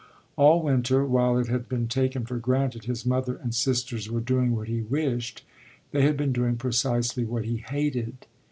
All 0.35 0.63
winter, 0.63 1.05
while 1.05 1.37
it 1.37 1.45
had 1.45 1.69
been 1.69 1.87
taken 1.87 2.25
for 2.25 2.39
granted 2.39 2.85
his 2.85 3.05
mother 3.05 3.35
and 3.35 3.53
sisters 3.53 4.09
were 4.09 4.19
doing 4.19 4.55
what 4.55 4.67
he 4.67 4.81
wished, 4.81 5.43
they 5.91 6.01
had 6.01 6.17
been 6.17 6.33
doing 6.33 6.55
precisely 6.55 7.23
what 7.23 7.45
he 7.45 7.57
hated. 7.57 8.25